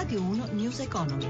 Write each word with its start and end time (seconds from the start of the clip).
Radio 0.00 0.22
1 0.22 0.46
News 0.52 0.78
Economy. 0.78 1.28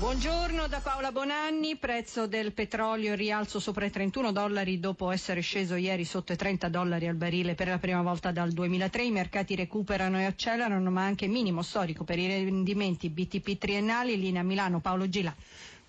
Buongiorno 0.00 0.66
da 0.66 0.80
Paola 0.80 1.12
Bonanni, 1.12 1.76
prezzo 1.76 2.26
del 2.26 2.52
petrolio 2.52 3.14
rialzo 3.14 3.60
sopra 3.60 3.84
i 3.84 3.90
31 3.90 4.32
dollari 4.32 4.80
dopo 4.80 5.12
essere 5.12 5.40
sceso 5.40 5.76
ieri 5.76 6.04
sotto 6.04 6.32
i 6.32 6.36
30 6.36 6.68
dollari 6.68 7.06
al 7.06 7.14
barile 7.14 7.54
per 7.54 7.68
la 7.68 7.78
prima 7.78 8.02
volta 8.02 8.32
dal 8.32 8.50
2003. 8.50 9.04
I 9.04 9.10
mercati 9.12 9.54
recuperano 9.54 10.18
e 10.18 10.24
accelerano 10.24 10.90
ma 10.90 11.04
anche 11.04 11.28
minimo 11.28 11.62
storico 11.62 12.02
per 12.02 12.18
i 12.18 12.26
rendimenti 12.26 13.08
BTP 13.08 13.58
triennali. 13.58 14.18
Linea 14.18 14.42
Milano, 14.42 14.80
Paolo 14.80 15.08
Gila. 15.08 15.32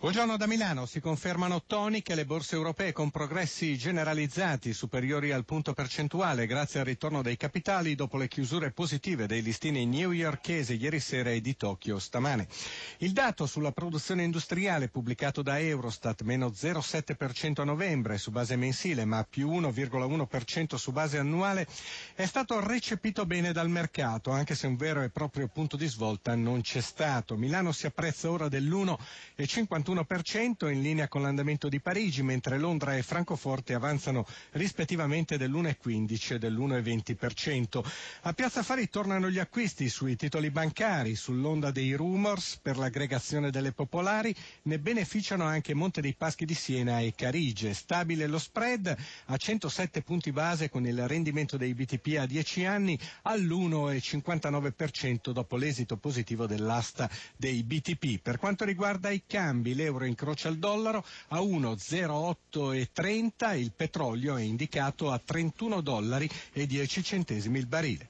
Buongiorno 0.03 0.35
da 0.35 0.47
Milano, 0.47 0.85
si 0.85 0.99
confermano 0.99 1.63
toniche 1.65 2.13
le 2.13 2.25
borse 2.25 2.55
europee 2.57 2.91
con 2.91 3.09
progressi 3.09 3.77
generalizzati 3.77 4.73
superiori 4.73 5.31
al 5.31 5.45
punto 5.45 5.71
percentuale 5.71 6.45
grazie 6.45 6.81
al 6.81 6.85
ritorno 6.85 7.21
dei 7.21 7.37
capitali 7.37 7.95
dopo 7.95 8.17
le 8.17 8.27
chiusure 8.27 8.71
positive 8.71 9.27
dei 9.27 9.41
listini 9.41 9.85
newyorkesi 9.85 10.75
ieri 10.75 10.99
sera 10.99 11.29
e 11.29 11.39
di 11.39 11.55
Tokyo 11.55 11.99
stamane. 11.99 12.49
Il 12.97 13.13
dato 13.13 13.45
sulla 13.45 13.71
produzione 13.71 14.23
industriale 14.25 14.89
pubblicato 14.89 15.41
da 15.41 15.57
Eurostat 15.57 16.23
meno 16.23 16.47
0,7% 16.49 17.61
a 17.61 17.63
novembre 17.63 18.17
su 18.17 18.29
base 18.29 18.57
mensile 18.57 19.05
ma 19.05 19.23
più 19.23 19.49
1,1% 19.51 20.75
su 20.75 20.91
base 20.91 21.17
annuale 21.17 21.65
è 22.13 22.25
stato 22.25 22.59
recepito 22.59 23.25
bene 23.25 23.53
dal 23.53 23.69
mercato 23.69 24.31
anche 24.31 24.53
se 24.53 24.67
un 24.67 24.75
vero 24.75 25.01
e 25.01 25.09
proprio 25.11 25.47
punto 25.47 25.77
di 25.77 25.87
svolta 25.87 26.35
non 26.35 26.59
c'è 26.59 26.81
stato. 26.81 27.37
Milano 27.37 27.71
si 27.71 27.85
apprezza 27.85 28.29
ora 28.29 28.49
dell'1,51 28.49 29.91
1% 29.93 30.71
in 30.71 30.81
linea 30.81 31.07
con 31.07 31.21
l'andamento 31.21 31.69
di 31.69 31.79
Parigi, 31.79 32.23
mentre 32.23 32.57
Londra 32.57 32.97
e 32.97 33.03
Francoforte 33.03 33.73
avanzano 33.73 34.25
rispettivamente 34.51 35.37
dell'1,15 35.37 36.33
e 36.33 36.39
dell'1,20%. 36.39 37.83
A 38.21 38.33
Piazza 38.33 38.61
Affari 38.61 38.89
tornano 38.89 39.29
gli 39.29 39.39
acquisti 39.39 39.89
sui 39.89 40.15
titoli 40.15 40.49
bancari, 40.49 41.15
sull'onda 41.15 41.71
dei 41.71 41.93
rumors 41.93 42.57
per 42.61 42.77
l'aggregazione 42.77 43.51
delle 43.51 43.71
popolari, 43.71 44.35
ne 44.63 44.79
beneficiano 44.79 45.45
anche 45.45 45.73
Monte 45.73 46.01
dei 46.01 46.15
Paschi 46.15 46.45
di 46.45 46.53
Siena 46.53 46.99
e 46.99 47.13
Carige. 47.15 47.73
Stabile 47.73 48.27
lo 48.27 48.39
spread 48.39 48.95
a 49.25 49.37
107 49.37 50.01
punti 50.01 50.31
base 50.31 50.69
con 50.69 50.85
il 50.85 51.07
rendimento 51.07 51.57
dei 51.57 51.73
BTP 51.73 52.17
a 52.19 52.25
10 52.25 52.65
anni 52.65 52.99
all'1,59% 53.23 55.31
dopo 55.31 55.55
l'esito 55.55 55.97
positivo 55.97 56.45
dell'asta 56.45 57.09
dei 57.35 57.63
BTP. 57.63 58.21
Per 58.21 58.37
quanto 58.37 58.65
riguarda 58.65 59.09
i 59.09 59.23
cambi, 59.25 59.72
l'euro 59.73 60.05
incrocia 60.05 60.47
il 60.49 60.59
dollaro 60.59 61.03
a 61.29 61.39
1,0830, 61.39 63.57
il 63.57 63.71
petrolio 63.75 64.37
è 64.37 64.41
indicato 64.41 65.11
a 65.11 65.19
31 65.19 65.81
dollari 65.81 66.29
e 66.51 66.65
10 66.65 67.03
centesimi 67.03 67.59
il 67.59 67.67
barile. 67.67 68.09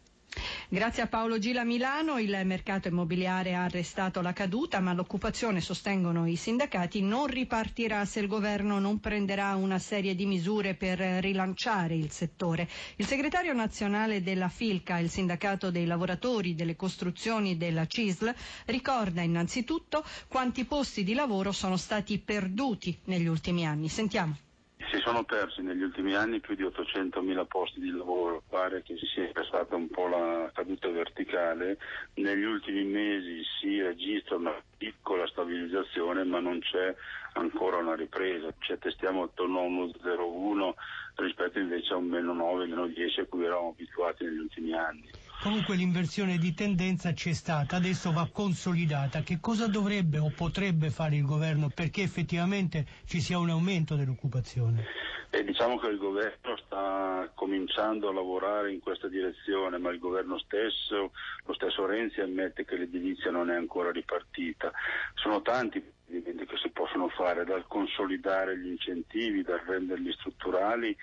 Grazie 0.67 1.03
a 1.03 1.07
Paolo 1.07 1.37
Gila 1.37 1.63
Milano 1.63 2.17
il 2.17 2.41
mercato 2.45 2.87
immobiliare 2.87 3.53
ha 3.53 3.65
arrestato 3.65 4.21
la 4.21 4.33
caduta, 4.33 4.79
ma 4.79 4.91
l'occupazione, 4.93 5.61
sostengono 5.61 6.25
i 6.27 6.35
sindacati, 6.35 7.01
non 7.03 7.27
ripartirà 7.27 8.03
se 8.05 8.19
il 8.21 8.27
governo 8.27 8.79
non 8.79 8.99
prenderà 8.99 9.53
una 9.55 9.77
serie 9.77 10.15
di 10.15 10.25
misure 10.25 10.73
per 10.73 10.97
rilanciare 10.97 11.93
il 11.95 12.09
settore. 12.09 12.67
Il 12.95 13.05
segretario 13.05 13.53
nazionale 13.53 14.23
della 14.23 14.49
FILCA, 14.49 14.97
il 14.97 15.09
sindacato 15.11 15.69
dei 15.69 15.85
lavoratori 15.85 16.55
delle 16.55 16.75
costruzioni 16.75 17.55
della 17.55 17.85
CISL, 17.85 18.33
ricorda 18.65 19.21
innanzitutto 19.21 20.03
quanti 20.27 20.65
posti 20.65 21.03
di 21.03 21.13
lavoro 21.13 21.51
sono 21.51 21.77
stati 21.77 22.17
perduti 22.17 22.97
negli 23.05 23.27
ultimi 23.27 23.67
anni. 23.67 23.89
Sentiamo. 23.89 24.35
Si 24.89 24.99
sono 24.99 25.23
persi 25.23 25.61
negli 25.61 25.81
ultimi 25.81 26.13
anni 26.13 26.39
più 26.39 26.55
di 26.55 26.63
800.000 26.63 27.45
posti 27.47 27.79
di 27.79 27.89
lavoro, 27.91 28.43
pare 28.47 28.83
che 28.83 28.95
ci 28.95 29.07
sia 29.07 29.29
stata 29.43 29.75
un 29.75 29.89
po' 29.89 30.07
la 30.07 30.51
caduta 30.53 30.87
verticale, 30.89 31.77
negli 32.15 32.43
ultimi 32.43 32.83
mesi 32.83 33.41
si 33.59 33.81
registra 33.81 34.35
una 34.35 34.55
piccola 34.77 35.25
stabilizzazione 35.27 36.23
ma 36.23 36.39
non 36.39 36.59
c'è 36.59 36.95
ancora 37.33 37.77
una 37.77 37.95
ripresa, 37.95 38.53
ci 38.59 38.73
attestiamo 38.73 39.23
attorno 39.23 39.61
a 39.61 39.67
1,01 39.67 40.73
rispetto 41.15 41.59
invece 41.59 41.93
a 41.93 41.97
un 41.97 42.05
meno 42.05 42.33
9, 42.33 42.67
meno 42.67 42.85
10 42.87 43.21
a 43.21 43.25
cui 43.25 43.45
eravamo 43.45 43.69
abituati 43.69 44.25
negli 44.25 44.37
ultimi 44.37 44.73
anni. 44.73 45.09
Comunque 45.43 45.75
l'inversione 45.75 46.37
di 46.37 46.53
tendenza 46.53 47.11
c'è 47.11 47.33
stata, 47.33 47.75
adesso 47.75 48.13
va 48.13 48.29
consolidata. 48.31 49.23
Che 49.23 49.39
cosa 49.41 49.67
dovrebbe 49.67 50.17
o 50.17 50.31
potrebbe 50.33 50.89
fare 50.89 51.17
il 51.17 51.25
governo 51.25 51.67
perché 51.67 52.01
effettivamente 52.01 52.85
ci 53.05 53.19
sia 53.19 53.37
un 53.37 53.49
aumento 53.49 53.97
dell'occupazione? 53.97 54.85
E 55.29 55.43
diciamo 55.43 55.77
che 55.79 55.87
il 55.87 55.97
governo 55.97 56.55
sta 56.63 57.29
cominciando 57.35 58.07
a 58.07 58.13
lavorare 58.13 58.71
in 58.71 58.79
questa 58.79 59.09
direzione, 59.09 59.77
ma 59.79 59.91
il 59.91 59.99
governo 59.99 60.37
stesso, 60.39 61.11
lo 61.43 61.53
stesso 61.55 61.85
Renzi 61.85 62.21
ammette 62.21 62.63
che 62.63 62.77
l'edilizia 62.77 63.29
non 63.29 63.49
è 63.49 63.55
ancora 63.55 63.91
ripartita. 63.91 64.71
Sono 65.15 65.41
tanti 65.41 65.81
provvedimenti 65.81 66.45
che 66.45 66.57
si 66.57 66.69
possono 66.69 67.09
fare, 67.09 67.43
dal 67.43 67.65
consolidare 67.67 68.57
gli 68.57 68.67
incentivi, 68.67 69.41
dal 69.41 69.59
renderli 69.65 70.13
strutturali, 70.13 70.95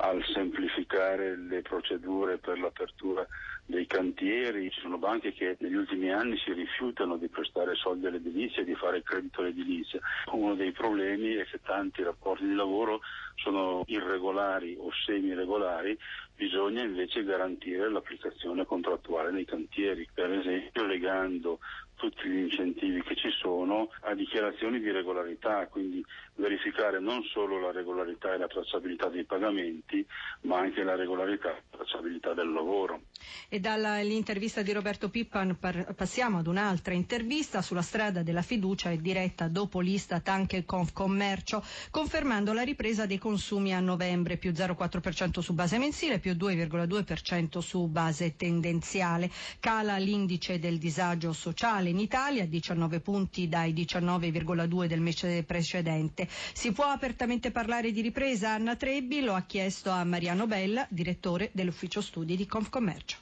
al 0.00 0.22
semplificare 0.32 1.36
le 1.36 1.62
procedure 1.62 2.38
per 2.38 2.58
l'apertura 2.58 3.26
dei 3.64 3.86
cantieri, 3.86 4.70
ci 4.70 4.80
sono 4.80 4.96
banche 4.96 5.32
che 5.32 5.56
negli 5.60 5.74
ultimi 5.74 6.10
anni 6.10 6.38
si 6.38 6.52
rifiutano 6.52 7.16
di 7.16 7.28
prestare 7.28 7.74
soldi 7.74 8.06
all'edilizia 8.06 8.62
e 8.62 8.64
di 8.64 8.74
fare 8.74 9.02
credito 9.02 9.40
all'edilizia. 9.40 10.00
Uno 10.32 10.54
dei 10.54 10.72
problemi 10.72 11.34
è 11.34 11.44
che 11.44 11.60
tanti 11.62 12.02
rapporti 12.02 12.46
di 12.46 12.54
lavoro 12.54 13.00
sono 13.34 13.82
irregolari 13.86 14.76
o 14.78 14.90
semi-regolari, 15.04 15.98
bisogna 16.34 16.82
invece 16.82 17.24
garantire 17.24 17.90
l'applicazione 17.90 18.64
contrattuale 18.64 19.30
nei 19.32 19.44
cantieri, 19.44 20.08
per 20.14 20.30
esempio 20.30 20.86
legando 20.86 21.58
tutti 21.98 22.28
gli 22.28 22.38
incentivi 22.38 23.02
che 23.02 23.16
ci 23.16 23.30
sono 23.30 23.90
a 24.02 24.14
dichiarazioni 24.14 24.80
di 24.80 24.90
regolarità, 24.90 25.66
quindi 25.66 26.02
verificare 26.36 27.00
non 27.00 27.22
solo 27.24 27.58
la 27.60 27.72
regolarità 27.72 28.32
e 28.32 28.38
la 28.38 28.46
tracciabilità 28.46 29.08
dei 29.08 29.24
pagamenti, 29.24 30.06
ma 30.42 30.58
anche 30.60 30.84
la 30.84 30.94
regolarità 30.94 31.50
e 31.50 31.62
la 31.70 31.76
tracciabilità 31.78 32.32
del 32.34 32.52
lavoro. 32.52 33.00
E 33.48 33.60
dall'intervista 33.60 34.62
di 34.62 34.72
Roberto 34.72 35.08
Pippan 35.08 35.56
passiamo 35.96 36.38
ad 36.38 36.46
un'altra 36.46 36.94
intervista 36.94 37.62
sulla 37.62 37.82
strada 37.82 38.22
della 38.22 38.42
fiducia 38.42 38.90
e 38.90 39.00
diretta 39.00 39.48
dopo 39.48 39.80
l'Istat 39.80 40.28
anche 40.28 40.64
Confcommercio, 40.64 41.64
confermando 41.90 42.52
la 42.52 42.62
ripresa 42.62 43.06
dei 43.06 43.18
consumi 43.18 43.74
a 43.74 43.80
novembre, 43.80 44.36
più 44.36 44.50
0,4% 44.52 45.40
su 45.40 45.54
base 45.54 45.78
mensile, 45.78 46.18
più 46.18 46.32
2,2% 46.32 47.58
su 47.60 47.86
base 47.86 48.36
tendenziale. 48.36 49.30
Cala 49.60 49.96
l'indice 49.96 50.58
del 50.58 50.78
disagio 50.78 51.32
sociale 51.32 51.88
in 51.90 51.98
Italia, 51.98 52.46
19 52.46 53.00
punti 53.00 53.48
dai 53.48 53.72
19,2 53.72 54.86
del 54.86 55.00
mese 55.00 55.42
precedente. 55.42 56.28
Si 56.52 56.72
può 56.72 56.84
apertamente 56.84 57.50
parlare 57.50 57.92
di 57.92 58.00
ripresa? 58.00 58.50
Anna 58.52 58.76
Trebbi 58.76 59.20
lo 59.20 59.34
ha 59.34 59.42
chiesto 59.42 59.90
a 59.90 60.04
Mariano 60.04 60.46
Bella, 60.46 60.86
direttore 60.90 61.50
dell'ufficio 61.52 62.00
studi 62.00 62.36
di 62.36 62.46
Confcommercio. 62.46 63.17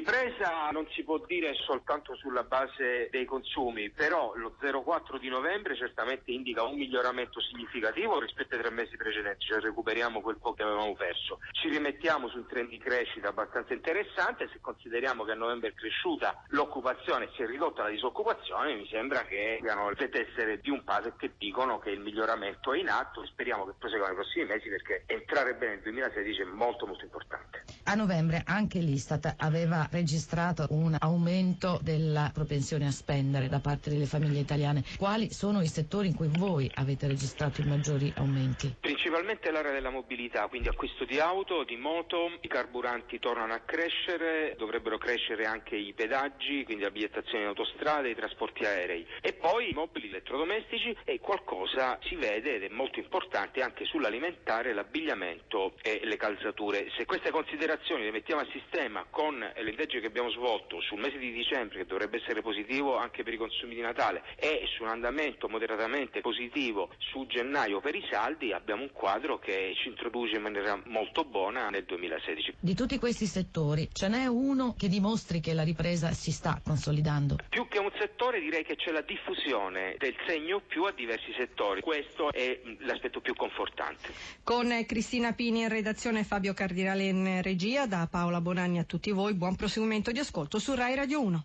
Ripresa 0.00 0.70
non 0.70 0.88
si 0.92 1.04
può 1.04 1.18
dire 1.26 1.52
soltanto 1.52 2.16
sulla 2.16 2.42
base 2.42 3.08
dei 3.10 3.26
consumi, 3.26 3.90
però 3.90 4.32
lo 4.34 4.56
0,4 4.58 5.18
di 5.18 5.28
novembre 5.28 5.76
certamente 5.76 6.30
indica 6.30 6.62
un 6.62 6.78
miglioramento 6.78 7.38
significativo 7.38 8.18
rispetto 8.18 8.54
ai 8.54 8.62
tre 8.62 8.70
mesi 8.70 8.96
precedenti, 8.96 9.44
cioè 9.44 9.60
recuperiamo 9.60 10.22
quel 10.22 10.38
po' 10.38 10.54
che 10.54 10.62
avevamo 10.62 10.94
perso. 10.94 11.40
Ci 11.52 11.68
rimettiamo 11.68 12.28
su 12.28 12.38
un 12.38 12.46
trend 12.46 12.70
di 12.70 12.78
crescita 12.78 13.28
abbastanza 13.28 13.74
interessante, 13.74 14.48
se 14.50 14.58
consideriamo 14.62 15.24
che 15.24 15.32
a 15.32 15.34
novembre 15.34 15.68
è 15.68 15.74
cresciuta 15.74 16.44
l'occupazione 16.48 17.26
e 17.26 17.30
si 17.34 17.42
è 17.42 17.46
ridotta 17.46 17.82
la 17.82 17.90
disoccupazione, 17.90 18.76
mi 18.76 18.88
sembra 18.88 19.26
che 19.26 19.58
siano 19.60 19.90
le 19.90 20.08
tessere 20.08 20.60
di 20.60 20.70
un 20.70 20.82
puzzle 20.82 21.12
che 21.18 21.32
dicono 21.36 21.78
che 21.78 21.90
il 21.90 22.00
miglioramento 22.00 22.72
è 22.72 22.78
in 22.78 22.88
atto 22.88 23.22
e 23.22 23.26
speriamo 23.26 23.66
che 23.66 23.74
prosegua 23.78 24.06
nei 24.06 24.16
prossimi 24.16 24.46
mesi 24.46 24.70
perché 24.70 25.02
entrare 25.04 25.56
bene 25.56 25.74
nel 25.74 25.82
2016 25.82 26.40
è 26.40 26.44
molto 26.44 26.86
molto 26.86 27.04
importante. 27.04 27.69
A 27.90 27.96
novembre 27.96 28.42
anche 28.46 28.78
l'Istat 28.78 29.34
aveva 29.38 29.84
registrato 29.90 30.64
un 30.70 30.94
aumento 30.96 31.80
della 31.82 32.30
propensione 32.32 32.86
a 32.86 32.92
spendere 32.92 33.48
da 33.48 33.58
parte 33.58 33.90
delle 33.90 34.06
famiglie 34.06 34.38
italiane. 34.38 34.84
Quali 34.96 35.32
sono 35.32 35.60
i 35.60 35.66
settori 35.66 36.06
in 36.06 36.14
cui 36.14 36.28
voi 36.28 36.70
avete 36.72 37.08
registrato 37.08 37.60
i 37.60 37.64
maggiori 37.64 38.12
aumenti? 38.14 38.76
Principalmente 39.00 39.50
l'area 39.50 39.72
della 39.72 39.88
mobilità, 39.88 40.46
quindi 40.48 40.68
acquisto 40.68 41.06
di 41.06 41.18
auto, 41.18 41.64
di 41.64 41.78
moto, 41.78 42.36
i 42.42 42.48
carburanti 42.48 43.18
tornano 43.18 43.54
a 43.54 43.60
crescere, 43.60 44.54
dovrebbero 44.58 44.98
crescere 44.98 45.46
anche 45.46 45.74
i 45.74 45.94
pedaggi, 45.94 46.64
quindi 46.64 46.82
la 46.82 46.90
bigliettazione 46.90 47.44
in 47.44 47.48
autostrade, 47.48 48.10
i 48.10 48.14
trasporti 48.14 48.66
aerei 48.66 49.06
e 49.22 49.32
poi 49.32 49.70
i 49.70 49.72
mobili 49.72 50.08
elettrodomestici 50.08 50.94
e 51.04 51.18
qualcosa 51.18 51.98
si 52.02 52.14
vede 52.16 52.56
ed 52.56 52.64
è 52.64 52.68
molto 52.68 52.98
importante 52.98 53.62
anche 53.62 53.86
sull'alimentare, 53.86 54.74
l'abbigliamento 54.74 55.76
e 55.80 56.00
le 56.04 56.18
calzature. 56.18 56.90
Se 56.94 57.06
queste 57.06 57.30
considerazioni 57.30 58.04
le 58.04 58.10
mettiamo 58.10 58.42
a 58.42 58.48
sistema 58.52 59.06
con 59.08 59.38
le 59.38 59.70
indagini 59.70 60.02
che 60.02 60.08
abbiamo 60.08 60.28
svolto 60.28 60.78
sul 60.82 61.00
mese 61.00 61.16
di 61.16 61.32
dicembre, 61.32 61.78
che 61.78 61.86
dovrebbe 61.86 62.18
essere 62.18 62.42
positivo 62.42 62.98
anche 62.98 63.22
per 63.22 63.32
i 63.32 63.38
consumi 63.38 63.74
di 63.74 63.80
Natale, 63.80 64.22
e 64.36 64.68
su 64.76 64.82
un 64.82 64.90
andamento 64.90 65.48
moderatamente 65.48 66.20
positivo 66.20 66.92
su 66.98 67.26
gennaio 67.26 67.80
per 67.80 67.94
i 67.94 68.06
saldi, 68.10 68.52
abbiamo 68.52 68.82
un 68.82 68.89
quadro 68.92 69.38
che 69.38 69.72
ci 69.80 69.88
introduce 69.88 70.36
in 70.36 70.42
maniera 70.42 70.80
molto 70.86 71.24
buona 71.24 71.68
nel 71.68 71.84
2016. 71.84 72.54
Di 72.60 72.74
tutti 72.74 72.98
questi 72.98 73.26
settori 73.26 73.88
ce 73.92 74.08
n'è 74.08 74.26
uno 74.26 74.74
che 74.76 74.88
dimostri 74.88 75.40
che 75.40 75.54
la 75.54 75.62
ripresa 75.62 76.12
si 76.12 76.32
sta 76.32 76.60
consolidando? 76.62 77.36
Più 77.48 77.66
che 77.68 77.78
un 77.78 77.90
settore 77.98 78.40
direi 78.40 78.64
che 78.64 78.76
c'è 78.76 78.90
la 78.90 79.02
diffusione 79.02 79.96
del 79.98 80.14
segno 80.26 80.60
più 80.66 80.84
a 80.84 80.92
diversi 80.92 81.32
settori. 81.36 81.80
Questo 81.80 82.32
è 82.32 82.60
l'aspetto 82.80 83.20
più 83.20 83.34
confortante. 83.34 84.12
Con 84.42 84.68
Cristina 84.86 85.32
Pini 85.32 85.62
in 85.62 85.68
redazione, 85.68 86.24
Fabio 86.24 86.54
Cardinale 86.54 87.04
in 87.04 87.42
regia, 87.42 87.86
da 87.86 88.08
Paola 88.10 88.40
Bonanni 88.40 88.78
a 88.78 88.84
tutti 88.84 89.10
voi, 89.10 89.34
buon 89.34 89.56
proseguimento 89.56 90.10
di 90.12 90.18
ascolto 90.18 90.58
su 90.58 90.74
Rai 90.74 90.94
Radio 90.94 91.20
1. 91.22 91.44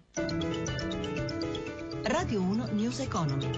Radio 2.03 2.41
1 2.41 2.67
News 2.73 2.99
Economy. 2.99 3.49